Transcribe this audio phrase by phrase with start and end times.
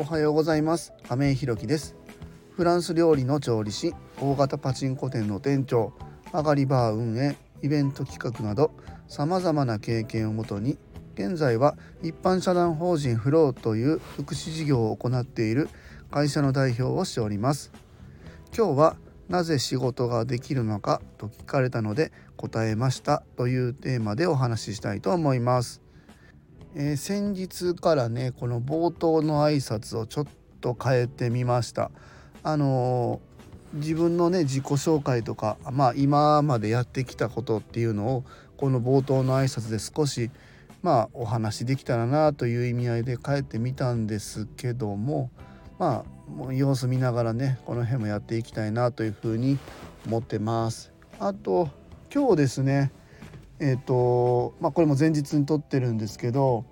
[0.00, 0.94] おはようございます。
[1.06, 1.94] 亀井ひろきです。
[2.56, 5.92] フランス料理の調理師大型パチンコ店の店長
[6.32, 8.70] 曲がりバー運営イベント企画など
[9.08, 10.78] さまざまな経験をもとに
[11.16, 15.68] 現在は一般社団法人フローという福祉事業を行っている
[16.10, 17.70] 会社の代表をしております。
[18.56, 18.96] 今日は
[19.28, 25.82] なぜ仕事ができるのかと聞かれたので答えましたというテーマでお話ししたいと思います。
[26.74, 30.26] えー、先日からねこの冒頭の挨拶をちょっ
[30.60, 31.90] と変えてみました。
[32.42, 38.24] あのー、自分のね自己紹介とかまあ今までやってきたことっていうのを
[38.56, 40.30] この冒頭の挨拶で少し
[40.82, 45.30] まあお話できたらなという意味合いで変えてみたんですけども
[45.78, 49.58] まあもう様子見ながらねこの辺もやっていきたいなというふうに
[50.06, 50.92] 思ってます。
[51.18, 51.68] あと
[52.12, 52.92] 今日ですね
[53.60, 56.64] えーとまあ、これも前日に撮ってるんですけど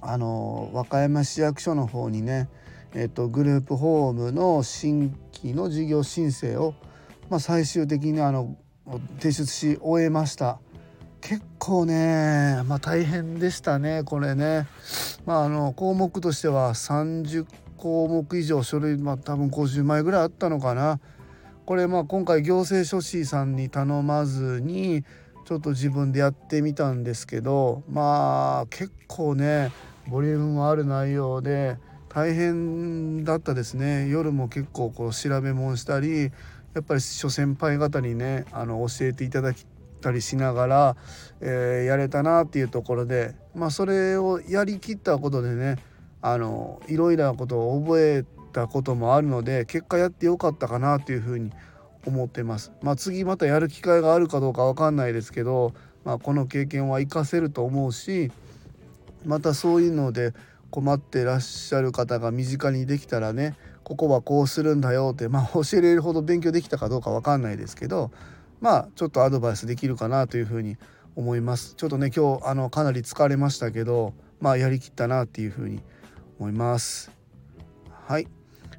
[0.00, 2.48] あの和歌山市役所の方にね、
[2.94, 6.74] えーと、グループホームの新規の事業申請を、
[7.28, 8.56] まあ、最終的にあの
[9.18, 10.58] 提出し終えました。
[11.20, 14.66] 結構ね、まあ、大変でしたねこれね、
[15.26, 20.98] まあ、あの項目としては30項目以上書類、まあ、多分50枚ぐらいあったのかな。
[21.66, 25.04] これまあ今回行政書士さんに頼まずに
[25.50, 29.72] ちょっと自分でやってみたんですけどまあ結構ね
[30.06, 31.76] ボリュームもある内容で
[32.08, 34.08] 大変だったですね。
[34.08, 36.28] 夜も結構こう調べ物したりや
[36.80, 39.66] っぱり諸先輩方にねあの教えていただき
[40.00, 40.96] たりしながら、
[41.40, 45.78] えー、やれたなっていうところでまあそれをやりきったことでね
[46.22, 51.56] あのいろいろなことを覚えたこともあるので結果やってよかったかなっていうふうに思
[52.06, 52.72] 思ってます。
[52.82, 58.30] まあ、次またやる機会があるかどうか分かんないですけど、まあ、この経験は活かせると思うし
[59.24, 60.32] またそういうので
[60.70, 68.10] 困ってらっしゃる方が身近にできたらねここはこうするんだよってまあ 教えれるほど勉強できたかどうか分かんないですけど
[68.60, 70.76] まあちょっとアドバイスできるかなというふうに
[71.16, 71.74] 思います。
[71.74, 75.82] ちょっとね今日あのかなり疲れましたけどまあやりきったなっていうふうに
[76.38, 77.10] 思います。
[78.06, 78.28] はい、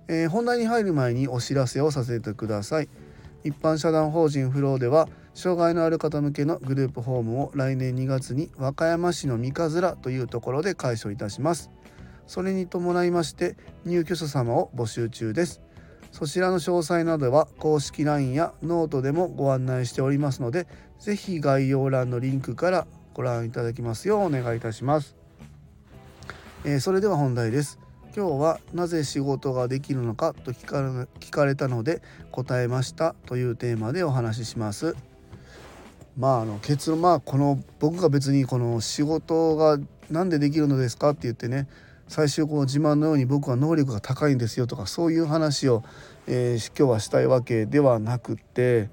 [0.07, 2.89] えー、本題に入る前にお知らせをさせてください。
[3.43, 11.71] 一般社団法人フローでは障害のある方向けのグループホームを来年2月に和歌山市の三日面というところで開所いたします。
[12.27, 15.61] それに伴いまして入居者様を募集中です。
[16.11, 20.67] そちらの詳細などは公式 LINE やノートでもご案内しておりますので
[20.99, 25.15] 是非概要欄のリンクからご覧いただきますようお願いいたします、
[26.65, 27.79] えー、それでは本題です。
[28.13, 32.01] 今日はなぜ仕事ができるのかと聞か聞かれたので
[32.31, 34.95] 答えましたというテーマでお話しします。
[36.17, 39.79] まああの結論まあこの僕が別にこの仕事が
[40.09, 41.69] 何でできるのですかって言ってね
[42.09, 45.83] 最終この自慢のように僕は能力が高いんですよとかそういう話を、
[46.27, 48.89] えー、今日はしたいわけではなくって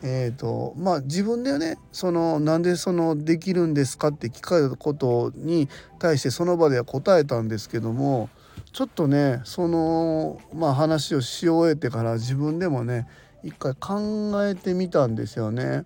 [0.00, 8.30] えーとまあ、自分でねそのなんでそのできるんですかって聞かれたことに対してその場では答えたんですけども
[8.72, 13.06] ちょっとねその、まあ、話をし終えてから自分でもね
[13.42, 15.84] 一回考えてみたんですよね。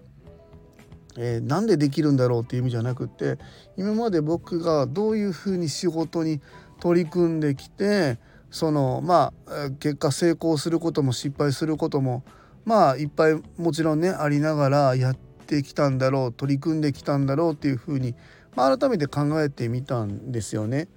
[1.18, 3.36] えー、なんでできるんだろうっていう意味じゃなくて
[3.76, 6.40] 今まで僕がどういうふうに仕事に
[6.80, 8.18] 取り組んできて
[8.50, 12.24] そのまあ結果成功することも失敗することも
[12.64, 15.16] まあいっぱいもちろんねありながらやっ
[15.46, 18.14] てきたんだろう取り組んできたんだろうっていうふうに、
[18.56, 20.88] まあ、改めて考えてみたんですよね。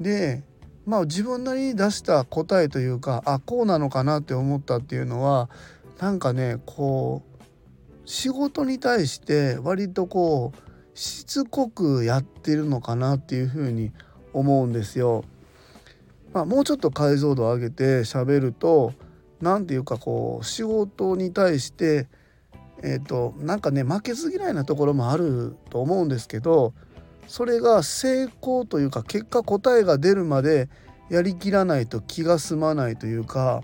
[0.00, 0.44] で
[0.86, 5.50] まあ自分なりに出した答えというかあこうなのかなって思ったっていうのは
[5.98, 7.36] なんかねこう
[8.08, 13.92] 仕事に対して割とこうしつこくやってるのかなっていうふうに
[14.32, 15.24] 思うんですよ。
[16.32, 18.92] まあ、もうちょっと解像度を上げて喋ると
[19.40, 22.08] 何て言うかこう仕事に対して
[22.82, 26.74] えっ、ー、となんかね負けず嫌いなところもあると思うんですけど
[27.26, 30.68] それが成功というか結果答えが出るまで
[31.10, 33.62] やりきらないと気が済まないというか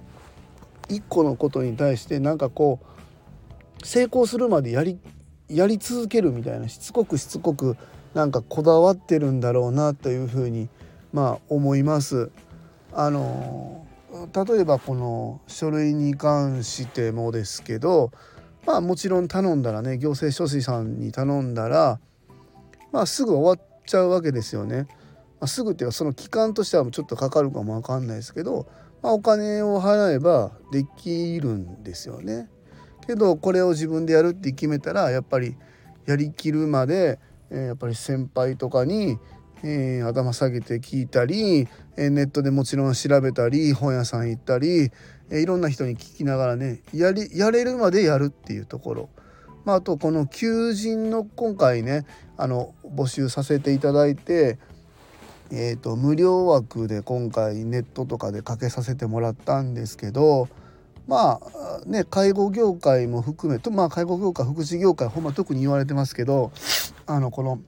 [0.88, 2.80] 一個のことに対してなんかこ
[3.80, 4.98] う成功するまでやり
[5.48, 7.76] やり続けるみたいなしつこくしつこく
[8.14, 10.68] なんかこだわってるんだろうなというふうに
[11.12, 12.30] まあ思います。
[12.92, 13.86] あの
[14.34, 18.12] 例えばこの書類に関してもですけど
[18.66, 21.98] まあもちろん頼んだらね行政書士さんに頼んだら
[22.92, 24.86] まあ、すぐ終わっちゃうわけですよね。
[25.40, 28.68] まあ、すぐっていうかその期間としてはちょっとかかるかもわかんないですけど、
[29.02, 32.48] まあ、お金を払えばできるんですよね。
[33.06, 35.56] けどこれを自分でやるって決めたらやっぱり
[36.06, 37.18] やりきるまで、
[37.50, 39.18] えー、やっぱり先輩とかに
[39.64, 44.90] えー、頭下げて聞いたり、えー、ネットでもちろん調べたり本屋さん行ったり、
[45.30, 49.08] え、いろんな人に聞きながらねやりやれるまでやるっていうところ、
[49.64, 52.04] まあ、あとこの求人の今回ね
[52.36, 54.58] あの募集させていただいて、
[55.50, 60.48] えーと、無料枠で今回ネットとかでかけさせてもらったんですけど
[61.06, 66.52] まあね介護業界も含めとまあ介護業界福祉業界ほんま特に言われてますけど
[67.06, 67.60] あのこの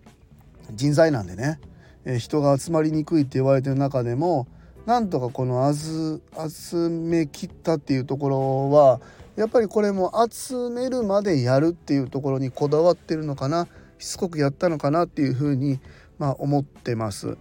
[0.72, 1.58] 人材なんでね
[2.04, 4.46] え人が集まりにくいって言われてる中でも
[4.86, 9.00] なんとかこの集めきったっていうところは
[9.36, 13.66] やっぱりこれも集めるまでやるっていうところにこだわってるのかな
[13.98, 15.80] しつこくやったのかなっていうふうに、
[16.18, 17.38] まあ、思ってます。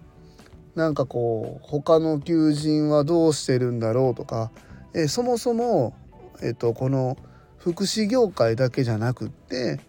[0.75, 4.51] なんかこう他の求人はどうしてるんだろうとか、
[4.95, 5.93] えそもそも、
[6.41, 7.17] えっと、この
[7.57, 9.79] 福祉業界だけじゃなくって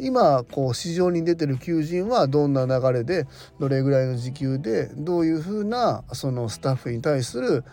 [0.00, 3.26] 今こう市場に出てる求人はどんな流れで
[3.58, 7.64] どれぐらいの時給でどういうふうなそのスタッフに対する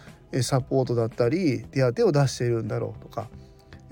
[0.42, 3.30] サポートだったり手当を出しているんだろうとか。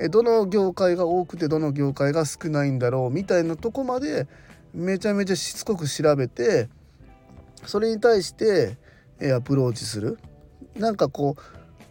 [0.10, 4.28] どの業界が多くてどの業界が少ないんだろうみたいなとこまで
[4.74, 6.68] めちゃめちゃしつこく調べて
[7.66, 8.78] それに対して
[9.34, 10.20] アプローチする。
[10.76, 11.42] なんかこう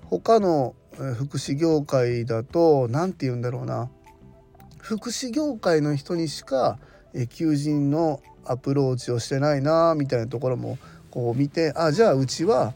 [0.08, 0.74] 他の
[1.16, 3.90] 福祉業界だと何て言うんだろうな。
[4.84, 6.78] 福祉業界の人にしか
[7.30, 10.76] 求人のアプローチをしてないなみたいなところも
[11.10, 12.74] こう見てあじゃあうちは、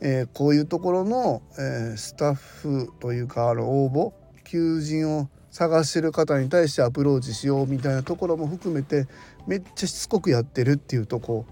[0.00, 4.12] えー、こういうところの、えー、スタッフというかあの応募
[4.44, 9.08] 求人を探してる方に対してアプローチしようみたいなところも含めて
[9.48, 11.44] めっちゃしつこくやってるっていうとこ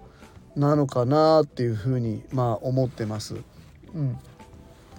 [0.54, 3.34] なのかなっていうふうにまあ思ってます。
[3.92, 4.16] うん、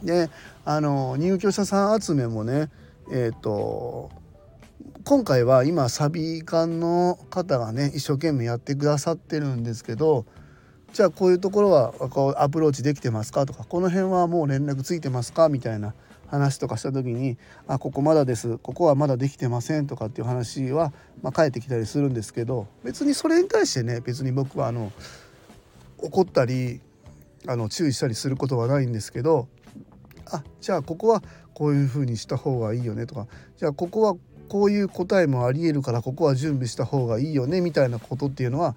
[0.04, 0.30] で
[0.65, 2.69] あの入居者さん集めもね
[3.09, 4.09] えっ、ー、と
[5.07, 10.25] 今回は今サビ館の方がね一生懸命やってくださってるんですけど
[10.92, 15.94] じゃあこういうところはこうアプローチできてますかとかこの辺はもう連絡ついてますかみたいな
[16.27, 17.38] 話とかした時に
[17.69, 18.57] 「あここまだです。
[18.57, 24.92] ここはまだできてません」とかっていう話は、まあ、返ってきたりするんですけど別にそれに対してね別に僕はあの
[26.00, 26.81] 怒ったり
[27.48, 29.48] あの注意したりすることはないんですけど
[30.25, 31.24] あじゃあここは
[31.54, 34.15] こういうふうにした方がいいよねとかじゃあここは
[34.47, 38.75] こういう答えもありえるからここは準備した方がいいよねみたいなことっていうのは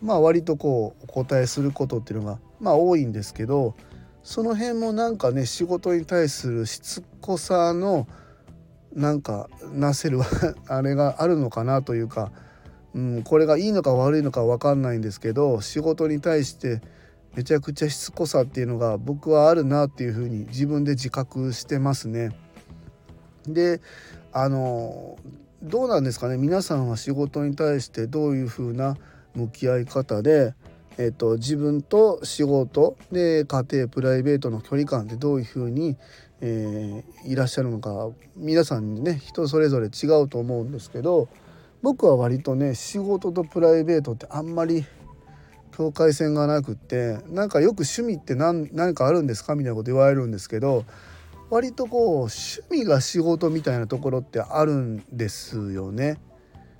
[0.00, 3.74] まあ割とこうお答えすることっていうのがまあ多いんですけど
[4.22, 8.06] その辺もなんかね仕事に対するしつこさの
[8.94, 10.20] なんかなせる
[10.68, 12.30] あれがあるのかなというか、
[12.94, 16.82] うん、これがいいのか悪いのか分かんないんですけど仕事に対して
[17.34, 22.30] めちゃくちゃしつこさっていうのが僕はあるなっていうふうに自分で自覚してますね。
[23.46, 23.80] で
[24.32, 25.18] あの
[25.62, 26.36] どうなんですかね？
[26.38, 28.96] 皆さんは仕事に対してどういうふうな
[29.34, 30.54] 向き合い方で、
[30.98, 35.96] えっと、自分と仕事で家庭プライベートの距離感ってどういうふうに、
[36.40, 41.28] えー、いらっしゃるのか皆さんね人それぞれ違うと思うんですけど
[41.82, 44.84] 僕は割とね仕事とプライベートってあんまり
[45.76, 49.54] 境界線がなくってなんかよく趣味って何何かあるんですか？
[49.54, 50.84] みたいなこと言われるんですけど
[51.52, 56.18] 割とこう趣味が仕事みたいなところってあるんですよね。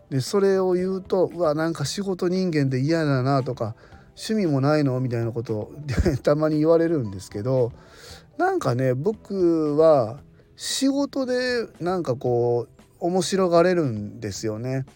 [0.09, 3.77] でそれを言うとうわなんか仕事人間で嫌だなとか
[4.17, 5.73] 趣味もないのみたいなことを
[6.25, 7.71] たまに言われるんですけど
[8.39, 10.21] なんかね僕は
[10.57, 14.87] 仕事でなんかこう面白がれるんですよね。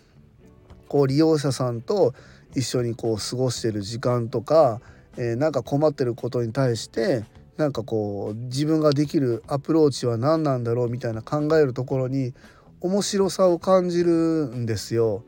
[0.89, 2.15] こう利用者さんと
[2.55, 4.81] 一緒にこう過ごしてる時間とか、
[5.19, 7.25] えー、なんか困ってることに対して
[7.57, 12.35] なんかこう自分ができるアプローチは何なんだろうみたいな考えるところに
[12.81, 14.13] 面白さを感じる
[14.55, 15.25] んですよ。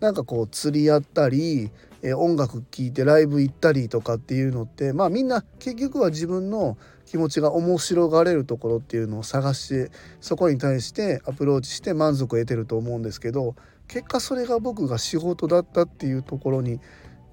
[0.00, 1.70] なんかこう釣りやったり、
[2.02, 13.54] え音楽聴いてライブ行ったりとかっていうのってまあみんな結局は自分の気持ちが面白がれるところっていうのを探してそこに対してアプローチして満足を得てると思うんですけど
[13.86, 16.80] 結果それが僕が仕事だったっていうところに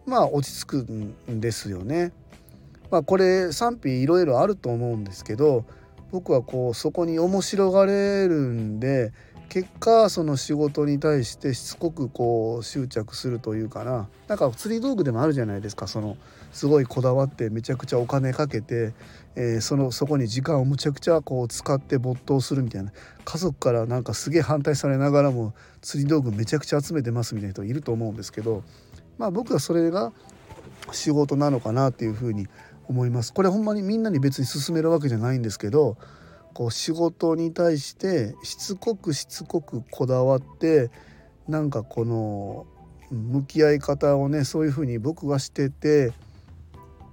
[0.06, 2.12] まあ落ち着くんですよね。
[2.92, 5.66] まあ、これ賛否いろいろあると思うんですけど
[6.12, 9.14] 僕はこうそこに面白がれるんで
[9.50, 14.08] 結果その仕事に対してしつこくこう執着するというかな。
[14.28, 15.88] なんか釣り道具でもあるじゃないですか。
[15.88, 16.18] その
[16.52, 18.94] すごいこだわってめちゃくちゃお金かけて、
[19.36, 22.92] えー、そのそこに時間をむちゃくちゃこう使って没頭するみたいな。
[23.26, 28.64] 家族からなんかすげえ反対されながらも釣り道具めちゃくちゃ集めてますみたいな人いると思うんですけど
[29.18, 30.14] まあ僕はそれが
[30.92, 32.50] 仕事なのかなっていうふうに思
[32.90, 33.34] 思います。
[33.34, 35.98] これほんまにみんなに別に勧めるわけじゃないんですけど
[36.54, 40.90] こう仕事に対してしつこくしつこくこだわって
[41.48, 42.66] なんかこの
[43.12, 46.12] 向き合い方をねそういうふうに僕がしてて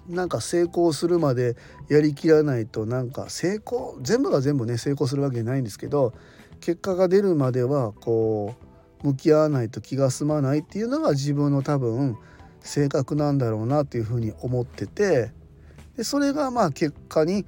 [0.08, 1.56] なんか成功するまで
[1.88, 6.14] やりきらないとなんか成功全部が全部ね成功するわけじゃないんですけど
[6.60, 8.54] 結果が出るまではこ
[9.02, 12.16] う向き合わないと気が済まないっていうのが自分の多分
[12.60, 15.32] 性格なんだろうなっていうふうに思ってて
[15.96, 17.46] でそれがまあ結果に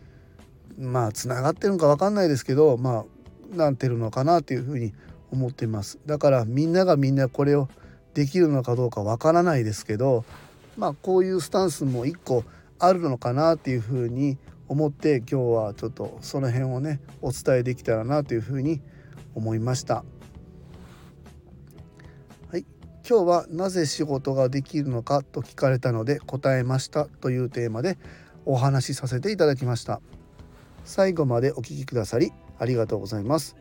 [0.79, 3.05] まあつながってるのか分かんないですけどま
[3.53, 4.93] あなってるのかなっていうふうに
[5.31, 7.69] 思ってますだからみんながみんなこれを
[8.15, 10.25] できるのかどうか分からないですけど
[10.77, 12.45] まあこういうスタンスも一個
[12.79, 14.39] あるのかなっていうふうに
[14.69, 18.81] 思って今日はちょっとその辺をねお伝えできたらなというふうに
[19.35, 20.05] 思いました。
[22.51, 22.65] はい、
[23.09, 27.99] 今日はなぜ仕事ができるのかと聞かれたので答えましたというテーマで
[28.49, 30.01] お話しさせていただきました。
[30.85, 33.57] 最後までお聴きくださりありがとうございます。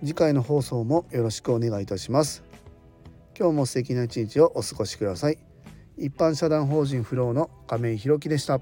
[0.00, 2.42] 次回の放送もよろしくお願いいたします。
[3.38, 5.38] 今日も素敵な一日をお過ごしください。
[5.96, 8.60] 一般社団法人フローの亀井弘樹でした。